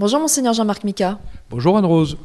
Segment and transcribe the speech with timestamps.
[0.00, 1.18] Bonjour monseigneur Jean-Marc Mika.
[1.50, 2.16] Bonjour Anne-Rose.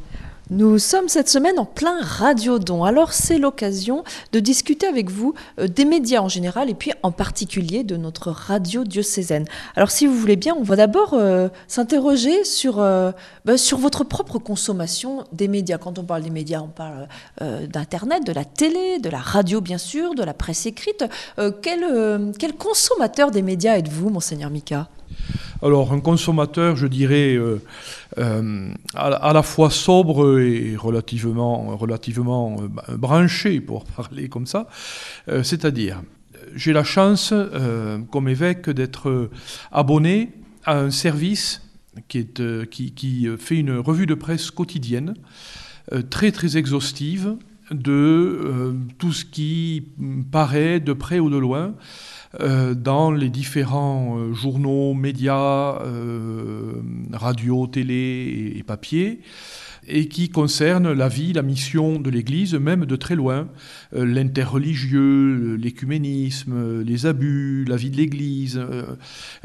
[0.48, 4.02] Nous sommes cette semaine en plein radiodon, alors c'est l'occasion
[4.32, 8.30] de discuter avec vous euh, des médias en général et puis en particulier de notre
[8.30, 9.44] radio diocésaine.
[9.74, 13.12] Alors si vous voulez bien, on va d'abord euh, s'interroger sur, euh,
[13.44, 15.76] bah, sur votre propre consommation des médias.
[15.76, 17.06] Quand on parle des médias, on parle
[17.42, 21.04] d'Internet, de la télé, de la radio bien sûr, de la presse écrite.
[21.60, 24.88] quel, quel consommateur des médias êtes-vous, monseigneur Mika
[25.62, 27.62] alors, un consommateur, je dirais, euh,
[28.18, 34.68] euh, à, la fois sobre et relativement, euh, branché, pour parler comme ça.
[35.42, 36.02] C'est-à-dire,
[36.54, 37.32] j'ai la chance,
[38.10, 39.30] comme évêque, d'être
[39.72, 40.32] abonné
[40.64, 41.62] à un service
[42.08, 45.14] qui, fait une revue de presse quotidienne,
[46.10, 47.36] très très exhaustive,
[47.70, 49.88] de tout ce qui
[50.30, 51.74] paraît de près ou de loin
[52.74, 59.20] dans les différents euh, journaux, médias, euh, radio, télé et, papier
[59.88, 63.48] et qui concerne la vie, la mission de l'Église, même de très loin,
[63.92, 68.60] l'interreligieux, l'écuménisme, les abus, la vie de l'Église,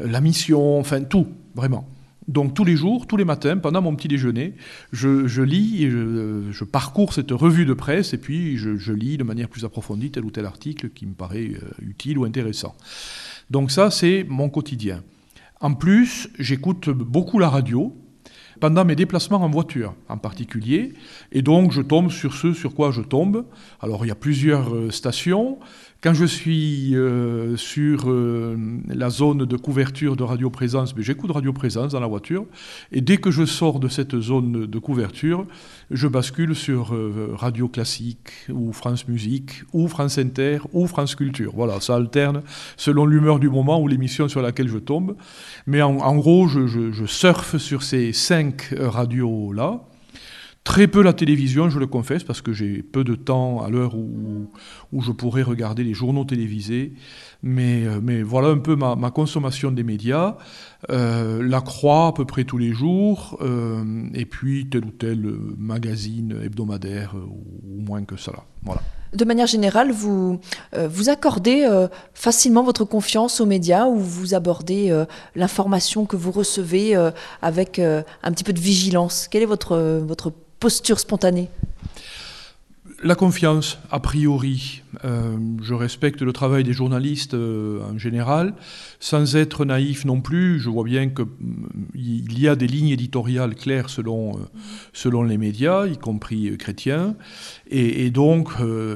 [0.00, 1.86] la mission, enfin tout, vraiment.
[2.28, 4.54] Donc tous les jours, tous les matins, pendant mon petit déjeuner,
[4.92, 9.48] je, lis et je, parcours cette revue de presse et puis je, lis de manière
[9.48, 12.74] plus approfondie tel ou tel article qui me paraît euh, utile ou intéressant.
[13.50, 15.02] Donc ça, c'est mon quotidien.
[15.60, 17.94] En plus, j'écoute beaucoup la radio
[18.62, 20.92] pendant mes déplacements en voiture en particulier,
[21.32, 23.44] et donc je tombe sur ce sur quoi je tombe.
[23.80, 25.58] Alors il y a plusieurs euh, stations,
[26.00, 28.56] quand je suis euh, sur euh,
[28.88, 32.44] la zone de couverture de radioprésence, ben, j'écoute radioprésence dans la voiture.
[32.90, 35.46] Et dès que je sors de cette zone de couverture,
[35.92, 36.92] je bascule sur
[37.34, 41.52] Radio Classique ou France Musique ou France Inter ou France Culture.
[41.54, 42.42] Voilà, ça alterne
[42.76, 45.14] selon l'humeur du moment ou l'émission sur laquelle je tombe.
[45.66, 49.82] Mais en, gros, je surfe sur ces cinq radios-là.
[50.64, 53.96] Très peu la télévision, je le confesse, parce que j'ai peu de temps à l'heure
[53.96, 54.48] où,
[54.92, 56.92] où, je pourrais regarder les journaux télévisés.
[57.42, 60.36] Mais, euh, mais voilà un peu ma, consommation des médias.
[60.90, 65.34] Euh, la Croix à peu près tous les jours, euh, et puis tel ou tel
[65.58, 68.44] magazine hebdomadaire, ou, moins que cela.
[68.62, 68.82] Voilà.
[69.12, 70.40] De manière générale, vous,
[70.74, 71.68] vous accordez
[72.14, 75.04] facilement votre confiance aux médias ou vous abordez
[75.36, 76.96] l'information que vous recevez
[77.42, 79.28] avec un petit peu de vigilance?
[79.28, 81.50] Quelle est votre posture spontanée?
[83.02, 84.82] La confiance, a priori.
[85.04, 88.54] Euh, je respecte le travail des journalistes euh, en général,
[89.00, 90.60] sans être naïf non plus.
[90.60, 95.86] Je vois bien qu'il mm, y a des lignes éditoriales claires selon, euh, les médias,
[95.86, 97.16] y compris chrétiens.
[97.70, 98.50] Et donc,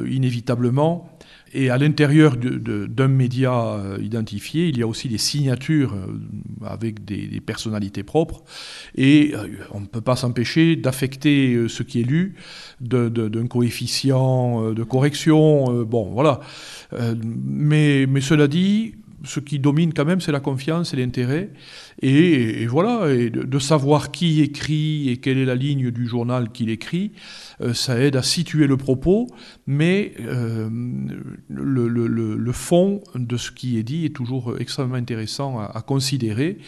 [0.09, 1.16] inévitablement,
[1.57, 7.05] et à l'intérieur d'un média euh, identifié, il y a aussi des signatures euh, avec
[7.05, 8.45] des, personnalités propres.
[8.95, 12.35] Et euh, on ne peut pas s'empêcher d'affecter ce qui est lu
[12.81, 15.83] d'un coefficient de correction.
[15.85, 16.41] Bon, voilà.
[17.23, 18.95] Mais, mais cela dit,
[19.27, 21.51] ce qui domine quand même, c'est la confiance et l'intérêt.
[22.03, 27.13] Et, voilà, de, savoir qui écrit et quelle est la ligne du journal qu'il écrit,
[27.61, 29.29] euh, ça aide à situer le propos,
[29.67, 30.69] mais euh,
[31.49, 36.59] le, fond de ce qui est dit est toujours extrêmement intéressant à, considérer.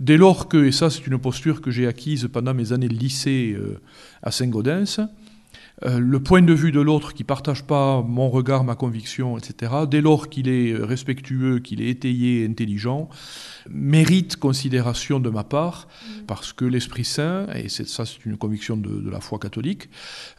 [0.00, 2.94] Dès lors que, et ça c'est une posture que j'ai acquise pendant mes années de
[2.94, 3.80] lycée euh,
[4.22, 5.08] à Saint-Gaudens,
[5.82, 9.72] le point de vue de l'autre qui ne partage pas mon regard, ma conviction, etc.,
[9.90, 13.08] dès lors qu'il est respectueux, qu'il est étayé, intelligent,
[13.68, 16.26] mérite considération de ma part, mm.
[16.26, 19.88] parce que l'Esprit Saint, et ça c'est une conviction de, la foi catholique,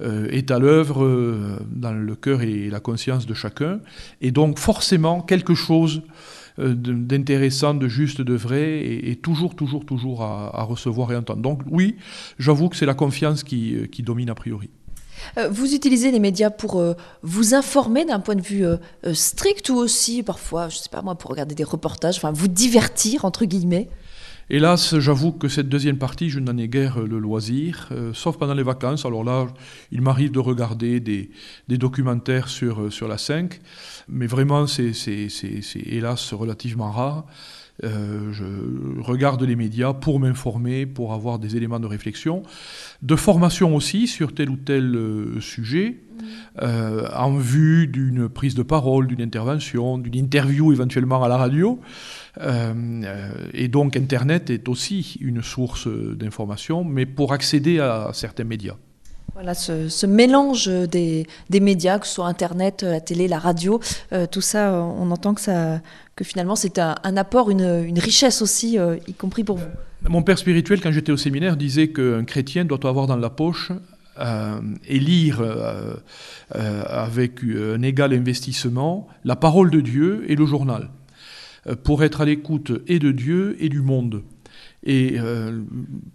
[0.02, 3.80] euh, est à l'œuvre euh, dans le cœur et la conscience de chacun,
[4.22, 6.02] et donc forcément quelque chose
[6.58, 11.42] d'intéressant, de juste, de vrai, et, toujours, toujours, toujours à, recevoir et entendre.
[11.42, 11.98] Donc oui,
[12.40, 14.70] j'avoue que c'est la confiance qui domine a priori.
[15.38, 18.78] Euh, vous utilisez les médias pour euh, vous informer d'un point de vue euh,
[19.14, 22.48] strict ou aussi parfois, je ne sais pas moi, pour regarder des reportages, enfin vous
[22.48, 23.90] divertir entre guillemets?
[24.50, 28.62] Hélas, j'avoue que cette deuxième partie, je n'en ai guère le loisir, sauf pendant les
[28.62, 29.04] vacances.
[29.04, 29.48] Alors là,
[29.92, 31.32] il m'arrive de regarder des,
[31.68, 33.60] documentaires sur, sur la 5,
[34.08, 34.92] mais vraiment, c'est
[35.84, 37.26] hélas relativement rare.
[37.84, 38.46] Euh, je
[39.02, 42.44] regarde les médias pour m'informer, pour avoir des éléments de réflexion,
[43.02, 45.98] de formation aussi sur tel ou tel euh, sujet,
[46.62, 51.80] euh, en vue d'une prise de parole, d'une intervention, d'une interview éventuellement à la radio.
[53.54, 58.76] et donc Internet est aussi une source d'information, mais pour accéder à certains médias.
[59.34, 63.82] Voilà, ce, mélange des, médias, que ce soit Internet, la télé, la radio,
[64.32, 68.78] tout ça, on entend que, finalement c'est un, apport, une, richesse aussi,
[69.08, 69.68] y compris pour vous.
[70.08, 73.72] Mon père spirituel, quand j'étais au séminaire, disait qu'un chrétien doit avoir dans la poche
[74.18, 75.96] euh, et lire euh,
[76.56, 80.90] euh, avec un égal investissement la parole de Dieu et le journal,
[81.84, 84.24] pour être à l'écoute et de Dieu et du monde.
[84.86, 85.18] Et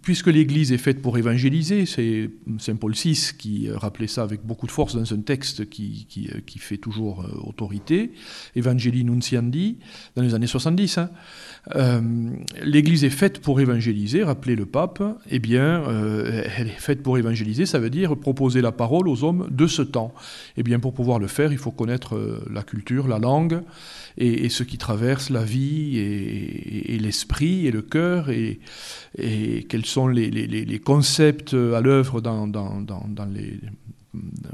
[0.01, 4.65] puisque l'Église est faite pour évangéliser, c'est Saint Paul VI qui rappelait ça avec beaucoup
[4.65, 8.11] de force dans un texte qui, qui, fait toujours autorité,
[8.55, 9.77] Evangelii Nunciandi,
[10.15, 10.99] dans les années 70.
[11.75, 12.01] Euh,
[12.63, 17.17] L'Église est faite pour évangéliser, rappelait le pape, eh bien, euh, elle est faite pour
[17.17, 20.13] évangéliser, ça veut dire proposer la parole aux hommes de ce temps.
[20.57, 23.61] Eh bien, pour pouvoir le faire, il faut connaître euh, la culture, la langue,
[24.17, 28.59] et, ce qui traverse la vie, et, l'esprit, et le cœur, et,
[29.17, 32.49] quels sont les, concepts à l'œuvre dans,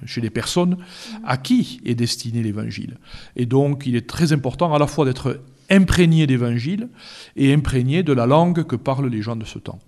[0.05, 0.77] chez les personnes
[1.25, 2.97] à qui est destiné l'évangile.
[3.35, 6.89] Et donc, il est très important à la fois d'être imprégné d'évangile
[7.35, 9.79] et imprégné de la langue que parlent les gens de ce temps.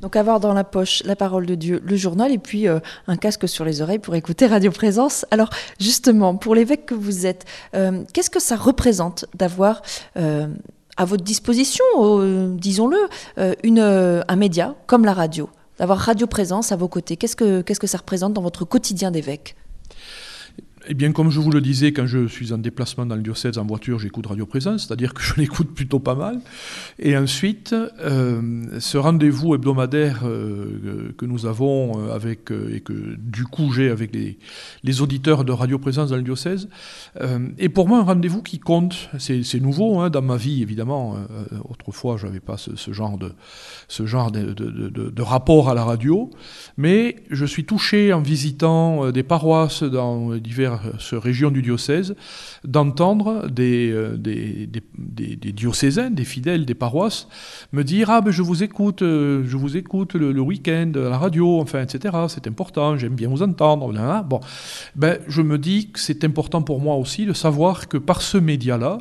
[0.00, 2.78] Donc avoir dans la poche la parole de Dieu, le journal et puis euh,
[3.08, 5.26] un casque sur les oreilles pour écouter Radio Présence.
[5.32, 5.50] Alors
[5.80, 9.82] justement, pour l'évêque que vous êtes, euh, qu'est-ce que ça représente d'avoir
[10.16, 10.46] euh,
[10.98, 11.84] à votre disposition,
[12.56, 12.98] disons-le,
[14.28, 15.48] un média comme la radio,
[15.78, 19.10] d'avoir Radio Présence à vos côtés Qu'est-ce que, qu'est-ce que ça représente dans votre quotidien
[19.10, 19.56] d'évêque?
[20.90, 23.58] Eh bien, comme je vous le disais, quand je suis en déplacement dans le diocèse
[23.58, 26.40] en voiture, j'écoute Radio Présence, c'est-à-dire que je l'écoute plutôt pas mal.
[26.98, 33.44] Et ensuite, euh, ce rendez-vous hebdomadaire euh, que nous avons euh, avec, et que du
[33.44, 36.68] coup j'ai avec les, auditeurs de Radio Présence dans le diocèse,
[37.58, 39.10] est pour moi un rendez-vous qui compte.
[39.18, 41.16] C'est nouveau hein, dans ma vie, évidemment.
[41.68, 43.32] autrefois, je n'avais pas ce, genre, de,
[43.86, 46.30] ce genre de, de, rapport à la radio,
[46.78, 52.14] mais je suis touché en visitant des paroisses dans divers ce région du diocèse,
[52.64, 57.28] d'entendre des, euh, des, des, diocésains, des fidèles, des paroisses,
[57.72, 61.18] me dire Ah, ben je vous écoute, euh, je vous écoute le, week-end à la
[61.18, 62.16] radio, enfin, etc.
[62.28, 63.92] C'est important, j'aime bien vous entendre.
[64.24, 64.40] Bon,
[64.96, 68.38] ben, je me dis que c'est important pour moi aussi de savoir que par ce
[68.38, 68.98] média-là,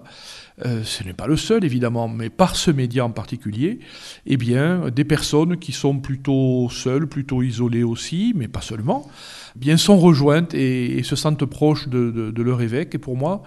[0.65, 3.79] euh, ce n'est pas le seul évidemment, mais par ce média en particulier,
[4.25, 9.07] eh bien, des personnes qui sont plutôt seules, plutôt isolées aussi, mais pas seulement,
[9.55, 12.95] bien sont rejointes et, se sentent proches de, leur évêque.
[12.95, 13.43] Et pour moi,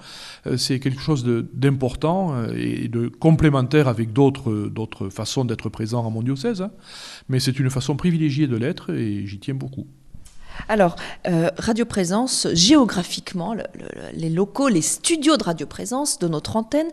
[0.46, 6.10] euh, c'est quelque chose d'important euh, et de complémentaire avec d'autres façons d'être présent à
[6.10, 6.62] mon diocèse.
[6.62, 6.70] Hein.
[7.28, 9.86] Mais c'est une façon privilégiée de l'être et j'y tiens beaucoup.
[10.68, 13.54] Alors, euh, Radio Présence, géographiquement,
[14.14, 16.88] les locaux, les studios de Radio Présence de notre antenne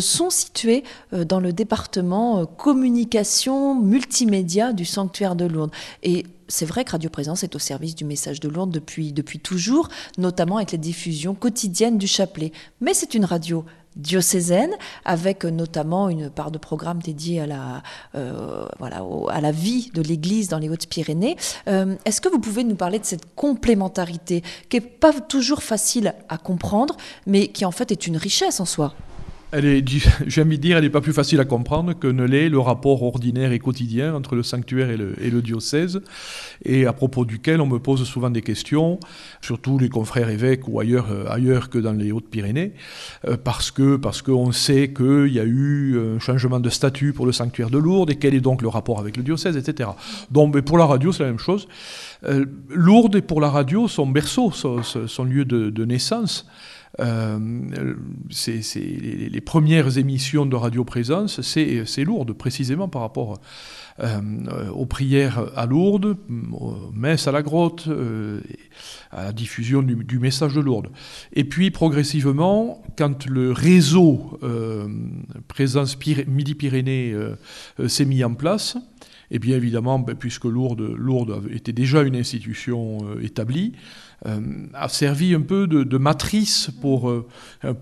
[0.00, 5.72] sont situés dans le département communication multimédia du sanctuaire de Lourdes.
[6.02, 9.38] Et c'est vrai que Radio Présence est au service du message de Lourdes depuis, depuis
[9.38, 12.52] toujours, notamment avec la diffusion quotidienne du chapelet.
[12.80, 13.64] Mais c'est une radio
[13.96, 14.72] diocésaine,
[15.04, 17.82] avec notamment une part de programme dédiée à la,
[18.14, 21.36] euh, voilà, à la vie de l'Église dans les Hautes-Pyrénées.
[21.68, 26.14] Euh, est-ce que vous pouvez nous parler de cette complémentarité qui n'est pas toujours facile
[26.28, 26.96] à comprendre,
[27.26, 28.94] mais qui en fait est une richesse en soi?
[29.52, 29.84] Elle est,
[30.26, 33.52] j'aime dire, elle n'est pas plus facile à comprendre que ne l'est le rapport ordinaire
[33.52, 36.00] et quotidien entre le sanctuaire et le, diocèse,
[36.64, 38.98] et à propos duquel on me pose souvent des questions,
[39.40, 42.72] surtout les confrères évêques ou ailleurs, euh, ailleurs que dans les Hautes-Pyrénées,
[43.26, 47.26] euh, parce que parce qu'on sait qu'il y a eu un changement de statut pour
[47.26, 49.90] le sanctuaire de Lourdes, et quel est donc le rapport avec le diocèse, etc.
[50.30, 51.68] Donc, mais pour la radio, c'est la même chose.
[52.24, 56.46] Euh, Lourdes et pour la radio, son berceau, son, lieu de naissance.
[57.00, 57.94] Euh,
[58.30, 63.40] c'est, les, premières émissions de Radio Présence, c'est, Lourdes, précisément par rapport
[64.00, 64.20] euh,
[64.70, 66.16] aux prières à Lourdes,
[66.52, 68.40] aux messes à la grotte, euh,
[69.12, 70.88] à la diffusion du, message de Lourdes.
[71.32, 74.38] Et puis progressivement, quand le réseau
[75.46, 77.14] Présence Midi-Pyrénées
[77.86, 78.76] s'est mis en place,
[79.30, 83.72] et bien évidemment, ben, puisque Lourdes, Lourdes était déjà une institution établie,
[84.26, 84.40] euh,
[84.74, 87.24] a servi un peu de, matrice pour, euh,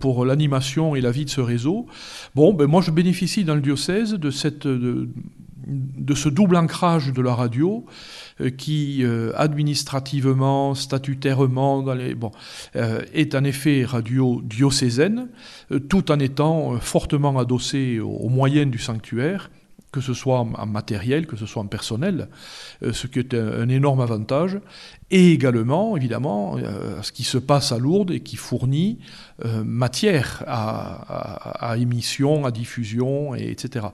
[0.01, 1.87] pour l'animation et la vie de ce réseau.
[2.35, 5.09] Bon, ben moi je bénéficie dans le diocèse de, cette, de,
[6.15, 7.87] ce double ancrage de la radio
[8.43, 9.03] euh, qui
[9.35, 11.83] administrativement, statutairement,
[12.17, 12.31] bon,
[12.75, 15.29] est en effet radio diocésaine,
[15.89, 19.51] tout en étant fortement adossé aux moyens du sanctuaire
[19.93, 22.29] que ce soit en matériel, que ce soit en personnel,
[22.83, 24.59] ce qui est un énorme avantage
[25.13, 28.99] et également, évidemment, euh, ce qui se passe à Lourdes et qui fournit
[29.45, 33.87] euh, matière à, à, émission, à diffusion, et, etc.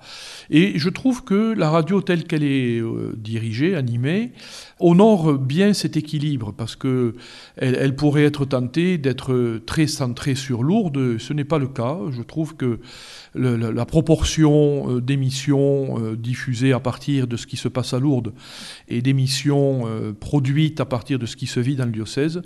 [0.48, 4.32] Et je trouve que la radio telle qu'elle est euh, dirigée, animée,
[4.80, 7.14] honore bien cet équilibre, parce que
[7.56, 11.18] elle, pourrait être tentée d'être très centrée sur Lourdes.
[11.18, 11.98] Ce n'est pas le cas.
[12.10, 12.80] Je trouve que
[13.34, 18.32] la, proportion d'émissions diffusées à partir de ce qui se passe à Lourdes
[18.88, 19.86] et d'émissions
[20.18, 22.42] produites à partir de ce qui se vit dans le diocèse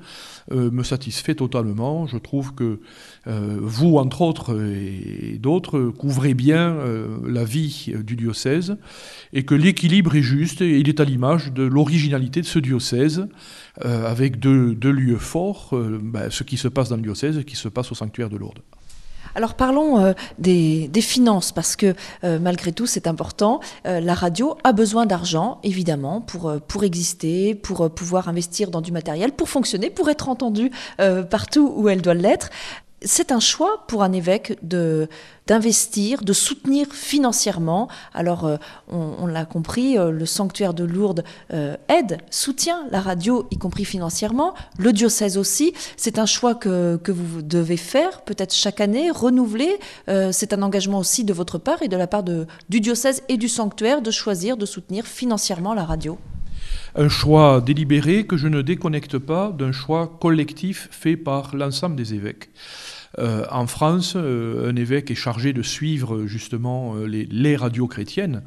[0.53, 2.07] euh, me satisfait totalement.
[2.07, 2.81] Je trouve que
[3.27, 8.77] euh, vous, entre autres, et d'autres, couvrez bien euh, la vie du diocèse
[9.33, 13.27] et que l'équilibre est juste et il est à l'image de l'originalité de ce diocèse
[13.83, 17.57] avec deux, lieux forts, ben, ce qui se passe dans le diocèse et ce qui
[17.57, 18.61] se passe au sanctuaire de Lourdes.
[19.37, 23.61] Alors parlons euh, des, finances, parce que euh, malgré tout, c'est important.
[23.87, 28.93] Euh, la radio a besoin d'argent, évidemment, pour, pour exister, pour pouvoir investir dans du
[28.93, 30.71] matériel, pour fonctionner, pour être entendue
[31.31, 32.49] partout où elle doit l'être
[33.03, 35.09] c'est un choix pour un évêque de
[35.47, 37.89] d'investir, de soutenir financièrement.
[38.15, 38.57] Alors, euh,
[38.89, 41.23] on, l'a compris, euh, le sanctuaire de Lourdes
[41.53, 45.73] euh, aide, soutient la radio, y compris financièrement, le diocèse aussi.
[45.97, 49.79] C'est un choix que, que, vous devez faire, peut-être chaque année, renouveler.
[50.33, 53.49] c'est un engagement aussi de votre part et de la part du diocèse et du
[53.49, 56.19] sanctuaire de choisir de soutenir financièrement la radio
[56.97, 62.15] un choix délibéré que je ne déconnecte pas d'un choix collectif fait par l'ensemble des
[62.15, 62.51] évêques.
[63.19, 68.43] Euh, en France, euh, un évêque est chargé de suivre justement euh, les, radios chrétiennes.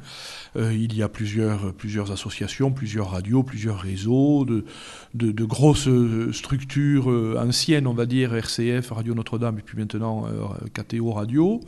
[0.56, 1.72] Il y a plusieurs,
[2.10, 5.88] associations, plusieurs radios, plusieurs réseaux, de, grosses
[6.32, 10.26] structures anciennes, on va dire, RCF, Radio Notre-Dame, et puis maintenant
[10.74, 11.60] KTO Radio.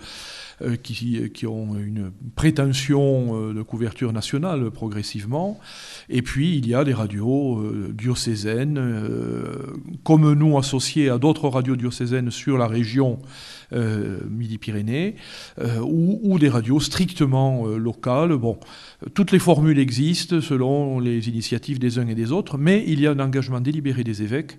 [0.84, 5.58] Qui, qui, ont une prétention de couverture nationale progressivement.
[6.08, 7.60] Et puis il y a des radios
[7.90, 8.80] diocésaines,
[10.04, 13.61] comme nous associés à d'autres radios diocésaines sur la région euh,
[14.30, 15.16] Midi-Pyrénées,
[15.58, 18.36] euh, ou, des radios strictement euh, locales.
[18.36, 18.58] Bon,
[19.14, 23.06] toutes les formules existent selon les initiatives des uns et des autres, mais il y
[23.06, 24.58] a un engagement délibéré des évêques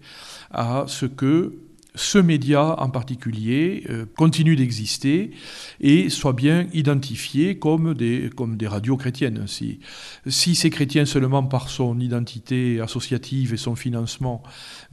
[0.51, 1.53] à ce que
[1.95, 5.31] ce média en particulier euh, continue d'exister
[5.79, 9.45] et soit bien identifié comme des, comme des radios chrétiennes.
[9.47, 9.79] Si,
[10.27, 14.41] si c'est chrétien seulement par son identité associative et son financement,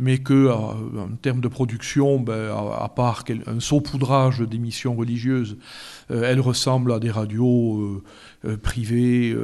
[0.01, 5.59] mais que euh, en termes de production, ben, à, part un saupoudrage d'émissions religieuses,
[6.11, 8.03] euh, elle ressemble à des radios
[8.45, 9.37] euh, privées,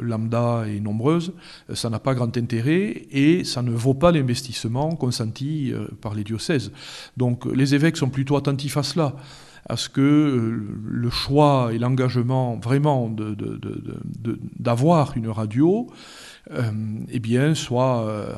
[0.00, 1.32] lambda et nombreuses.
[1.72, 6.72] Ça n'a pas grand intérêt et ça ne vaut pas l'investissement consenti par les diocèses.
[7.16, 9.14] Donc les évêques sont plutôt attentifs à cela
[9.68, 13.14] à ce que le choix et l'engagement vraiment
[14.58, 15.86] d'avoir une radio
[16.50, 18.34] eh bien, soit, euh,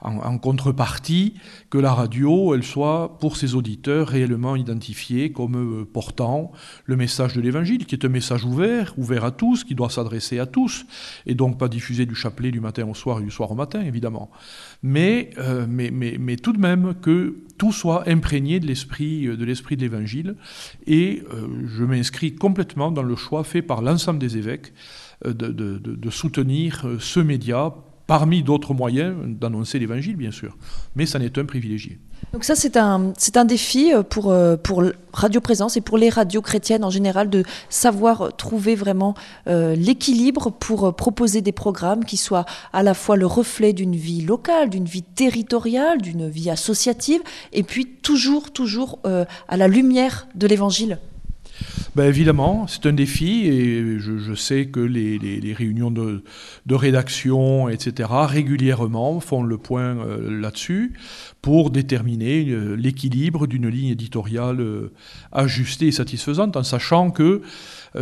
[0.00, 1.34] en, contrepartie,
[1.70, 6.50] que la radio, elle soit, pour ses auditeurs, réellement identifiée comme euh, portant
[6.84, 10.40] le message de l'Évangile, qui est un message ouvert, ouvert à tous, qui doit s'adresser
[10.40, 10.84] à tous,
[11.26, 13.80] et donc pas diffusé du chapelet du matin au soir et du soir au matin,
[13.82, 14.30] évidemment.
[14.82, 15.30] Mais,
[15.68, 19.82] mais, mais, mais tout de même que tout soit imprégné de l'esprit de l'esprit de
[19.82, 20.34] l'Évangile,
[20.86, 21.22] et
[21.66, 24.72] je m'inscris complètement dans le choix fait par l'ensemble des évêques
[25.26, 27.72] euh, de, soutenir euh, ce média
[28.06, 30.56] parmi d'autres moyens d'annoncer l'évangile, bien sûr.
[30.96, 31.98] Mais ça n'est un privilégié.
[32.32, 36.42] Donc ça, c'est un, un défi euh, pour, pour Radio Présence et pour les radios
[36.42, 39.14] chrétiennes en général de savoir trouver vraiment
[39.46, 44.70] l'équilibre pour proposer des programmes qui soient à la fois le reflet d'une vie locale,
[44.70, 47.20] d'une vie territoriale, d'une vie associative,
[47.52, 50.98] et puis toujours, toujours à la lumière de l'évangile.
[51.94, 56.22] Ben évidemment, c'est un défi et je, sais que les, réunions de,
[56.70, 60.94] rédaction, etc., régulièrement font le point euh, là-dessus
[61.42, 64.92] pour déterminer euh, l'équilibre d'une ligne éditoriale euh,
[65.32, 67.42] ajustée et satisfaisante, en sachant que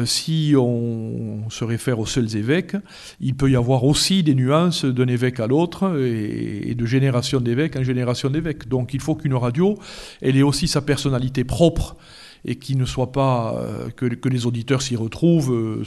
[0.04, 2.76] si on se réfère aux seuls évêques,
[3.20, 7.74] il peut y avoir aussi des nuances d'un évêque à l'autre et, de génération d'évêques
[7.74, 8.68] en génération d'évêques.
[8.68, 9.76] Donc il faut qu'une radio,
[10.22, 11.96] elle ait aussi sa personnalité propre
[12.44, 15.84] et qui ne soit pas euh, que, les auditeurs s'y retrouvent euh,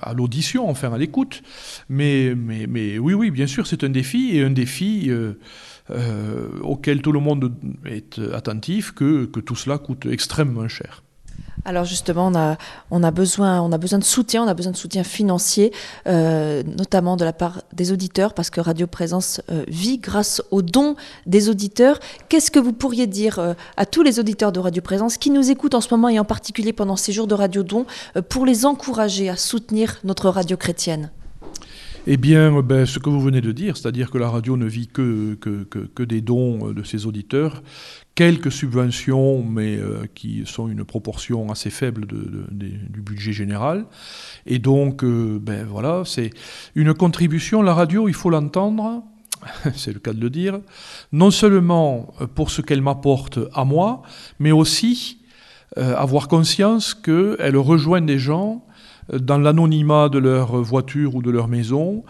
[0.00, 1.42] à l'audition, enfin à l'écoute.
[1.88, 7.20] Mais, oui, oui, bien sûr, c'est un défi et un défi euh, auquel tout le
[7.20, 7.54] monde
[7.84, 11.02] est attentif que tout cela coûte extrêmement cher.
[11.64, 12.32] Alors justement,
[12.90, 15.72] on a, besoin, de soutien, on a besoin de soutien financier,
[16.06, 20.62] euh, notamment de la part des auditeurs, parce que Radio Présence euh, vit grâce aux
[20.62, 21.98] dons des auditeurs.
[22.28, 25.50] Qu'est-ce que vous pourriez dire euh, à tous les auditeurs de Radio Présence qui nous
[25.50, 27.84] écoutent en ce moment et en particulier pendant ces jours de Radio Don
[28.28, 31.10] pour les encourager à soutenir notre radio chrétienne?
[32.06, 34.88] Eh bien, ben, ce que vous venez de dire, c'est-à-dire que la radio ne vit
[34.88, 35.36] que,
[36.02, 37.62] des dons de ses auditeurs,
[38.14, 43.86] quelques subventions, mais euh, qui sont une proportion assez faible du budget général.
[44.46, 46.30] Et donc, euh, ben voilà, c'est
[46.74, 47.62] une contribution.
[47.62, 49.02] La radio, il faut l'entendre,
[49.74, 50.60] c'est le cas de le dire,
[51.12, 54.02] non seulement pour ce qu'elle m'apporte à moi,
[54.38, 55.20] mais aussi
[55.78, 58.64] euh, avoir conscience qu'elle rejoint des gens
[59.12, 62.04] dans l'anonymat de leur voiture ou de leur maison,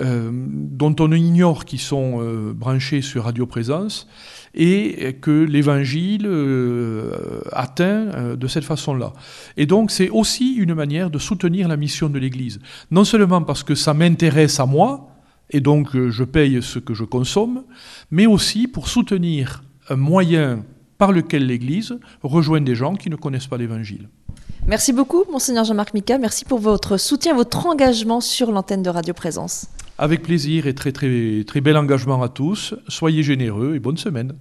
[0.00, 4.08] euh, dont on ignore qu'ils sont euh, branchés sur Radio Présence,
[4.56, 9.12] et que l'Évangile euh, atteint de cette façon-là.
[9.56, 12.58] Et donc c'est aussi une manière de soutenir la mission de l'Église.
[12.90, 15.10] Non seulement parce que ça m'intéresse à moi,
[15.50, 17.64] et donc je paye ce que je consomme,
[18.10, 20.64] mais aussi pour soutenir un moyen
[20.98, 24.08] par lequel l'Église rejoint des gens qui ne connaissent pas l'Évangile.
[24.66, 26.18] Merci beaucoup, Monseigneur Jean-Marc Mika.
[26.18, 29.66] Merci pour votre soutien, votre engagement sur l'antenne de Radio Présence.
[29.98, 32.74] Avec plaisir et très très très bel engagement à tous.
[32.88, 34.34] Soyez généreux et bonne semaine.